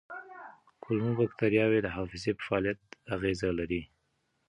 کولمو 0.83 1.11
بکتریاوې 1.19 1.79
د 1.81 1.87
حافظې 1.95 2.31
په 2.35 2.43
فعالیت 2.47 2.79
اغېز 3.15 3.39
لري. 3.59 3.81